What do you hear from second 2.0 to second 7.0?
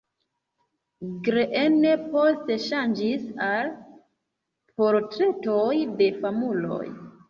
poste ŝanĝis al portretoj de famuloj.